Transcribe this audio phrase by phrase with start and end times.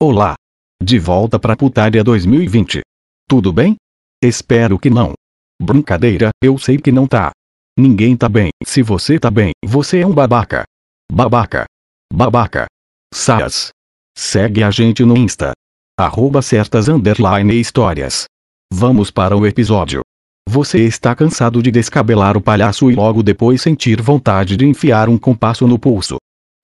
[0.00, 0.34] Olá.
[0.82, 2.80] De volta pra putaria 2020.
[3.28, 3.76] Tudo bem?
[4.22, 5.14] Espero que não.
[5.60, 7.32] Brincadeira, eu sei que não tá.
[7.78, 8.50] Ninguém tá bem.
[8.64, 10.64] Se você tá bem, você é um babaca.
[11.10, 11.64] Babaca.
[12.12, 12.66] Babaca.
[13.12, 13.70] Saias.
[14.16, 15.52] Segue a gente no Insta.
[15.98, 18.24] Arroba certas underline histórias.
[18.72, 20.02] Vamos para o episódio.
[20.48, 25.18] Você está cansado de descabelar o palhaço e logo depois sentir vontade de enfiar um
[25.18, 26.16] compasso no pulso.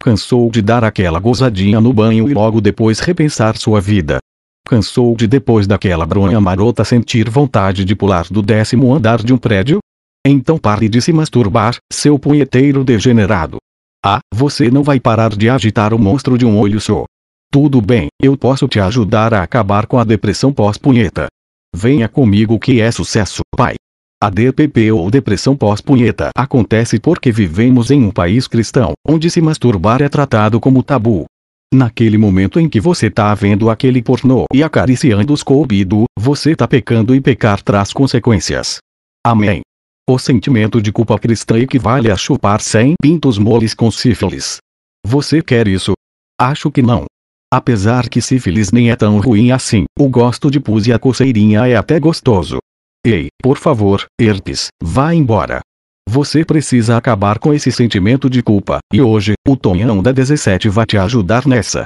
[0.02, 4.18] Cansou de dar aquela gozadinha no banho e logo depois repensar sua vida.
[4.66, 9.38] Cansou de depois daquela bronha marota sentir vontade de pular do décimo andar de um
[9.38, 9.78] prédio?
[10.26, 13.58] Então pare de se masturbar, seu punheteiro degenerado.
[14.04, 17.04] Ah, você não vai parar de agitar o monstro de um olho só.
[17.48, 21.28] Tudo bem, eu posso te ajudar a acabar com a depressão pós-punheta.
[21.72, 23.76] Venha comigo que é sucesso, pai.
[24.22, 30.00] A DPP ou depressão pós-punheta acontece porque vivemos em um país cristão, onde se masturbar
[30.00, 31.24] é tratado como tabu.
[31.74, 36.68] Naquele momento em que você tá vendo aquele pornô e acariciando os cobido, você tá
[36.68, 38.78] pecando e pecar traz consequências.
[39.26, 39.62] Amém.
[40.08, 44.58] O sentimento de culpa cristã equivale a chupar 100 pintos moles com sífilis.
[45.04, 45.94] Você quer isso?
[46.40, 47.06] Acho que não.
[47.52, 51.66] Apesar que sífilis nem é tão ruim assim, o gosto de pus e a coceirinha
[51.66, 52.58] é até gostoso.
[53.04, 55.60] Ei, por favor, herpes, vá embora.
[56.08, 60.86] Você precisa acabar com esse sentimento de culpa, e hoje, o Tonhão da 17 vai
[60.86, 61.84] te ajudar nessa.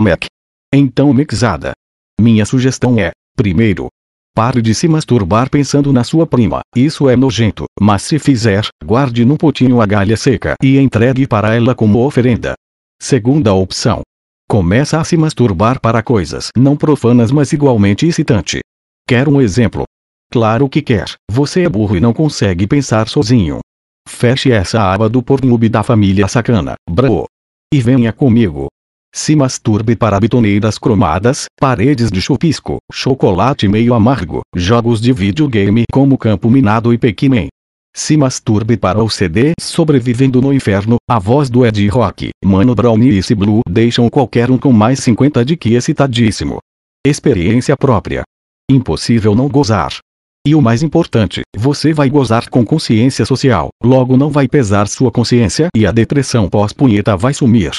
[0.00, 0.24] Mac?
[0.72, 1.72] Então, mixada.
[2.18, 3.88] Minha sugestão é, primeiro,
[4.34, 9.26] pare de se masturbar pensando na sua prima, isso é nojento, mas se fizer, guarde
[9.26, 12.54] num potinho a galha seca e entregue para ela como oferenda.
[12.98, 14.00] Segunda opção.
[14.48, 18.60] Começa a se masturbar para coisas não profanas mas igualmente excitante.
[19.06, 19.84] Quer um exemplo?
[20.30, 23.60] Claro que quer, você é burro e não consegue pensar sozinho.
[24.08, 27.26] Feche essa aba do Pornhub da família sacana, bro.
[27.72, 28.68] E venha comigo.
[29.14, 36.18] Se masturbe para bitoneiras cromadas, paredes de chupisco, chocolate meio amargo, jogos de videogame como
[36.18, 37.48] Campo Minado e Pac-Man.
[37.96, 43.02] Se masturbe para o CD Sobrevivendo no Inferno, a voz do Ed Rock, Mano Brown
[43.02, 46.58] e esse Blue deixam qualquer um com mais 50 de que excitadíssimo.
[47.06, 48.22] Experiência própria.
[48.70, 49.96] Impossível não gozar.
[50.46, 55.10] E o mais importante, você vai gozar com consciência social, logo não vai pesar sua
[55.10, 57.72] consciência e a depressão pós-punheta vai sumir.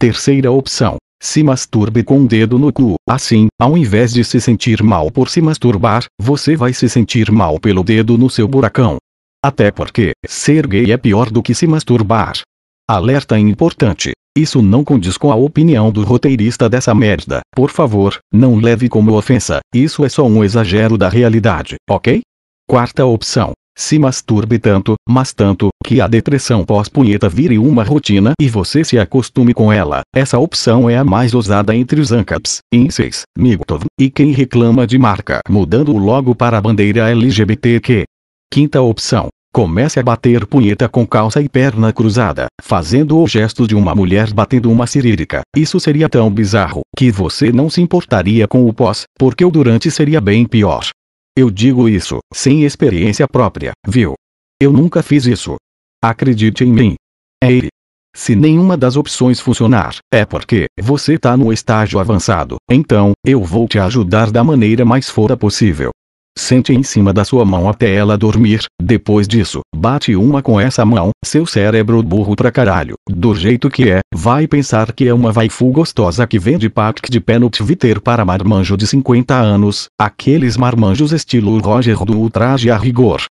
[0.00, 0.96] Terceira opção.
[1.22, 2.96] Se masturbe com um dedo no cu.
[3.08, 7.60] Assim, ao invés de se sentir mal por se masturbar, você vai se sentir mal
[7.60, 8.96] pelo dedo no seu buracão.
[9.40, 12.40] Até porque, ser gay é pior do que se masturbar.
[12.88, 14.10] Alerta importante.
[14.38, 17.40] Isso não condiz com a opinião do roteirista dessa merda.
[17.56, 19.58] Por favor, não leve como ofensa.
[19.74, 22.20] Isso é só um exagero da realidade, ok?
[22.64, 23.50] Quarta opção.
[23.76, 28.96] Se masturbe tanto, mas tanto, que a depressão pós-punheta vire uma rotina e você se
[28.96, 30.02] acostume com ela.
[30.14, 34.98] Essa opção é a mais ousada entre os ANCAPs, INSEIs, MIGTOV, e quem reclama de
[34.98, 38.04] marca, mudando logo para a bandeira LGBTQ.
[38.52, 39.30] Quinta opção.
[39.52, 44.32] Comece a bater punheta com calça e perna cruzada, fazendo o gesto de uma mulher
[44.32, 45.40] batendo uma cirílica.
[45.56, 49.90] Isso seria tão bizarro, que você não se importaria com o pós, porque o durante
[49.90, 50.88] seria bem pior.
[51.36, 54.14] Eu digo isso, sem experiência própria, viu?
[54.60, 55.56] Eu nunca fiz isso.
[56.02, 56.94] Acredite em mim.
[57.42, 57.68] É ele.
[58.14, 62.56] Se nenhuma das opções funcionar, é porque você tá no estágio avançado.
[62.68, 65.90] Então, eu vou te ajudar da maneira mais fora possível.
[66.38, 70.84] Sente em cima da sua mão até ela dormir, depois disso, bate uma com essa
[70.84, 75.32] mão, seu cérebro burro pra caralho, do jeito que é, vai pensar que é uma
[75.32, 80.56] waifu gostosa que vende pack de pé no Twitter para marmanjo de 50 anos, aqueles
[80.56, 83.24] marmanjos estilo Roger do ultraje a rigor.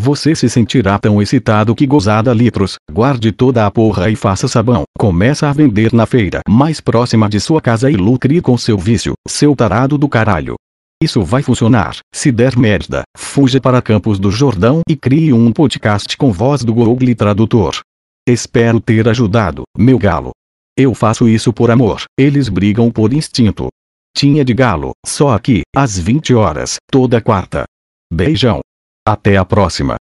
[0.00, 4.84] Você se sentirá tão excitado que gozada litros, guarde toda a porra e faça sabão.
[4.98, 9.12] Começa a vender na feira mais próxima de sua casa e lucre com seu vício,
[9.28, 10.56] seu tarado do caralho.
[11.02, 11.98] Isso vai funcionar.
[12.14, 16.72] Se der merda, fuja para Campos do Jordão e crie um podcast com voz do
[16.72, 17.80] Google Tradutor.
[18.26, 20.30] Espero ter ajudado, meu galo.
[20.76, 23.68] Eu faço isso por amor, eles brigam por instinto.
[24.16, 27.64] Tinha de galo, só aqui, às 20 horas, toda quarta.
[28.12, 28.60] Beijão.
[29.06, 29.96] Até a próxima.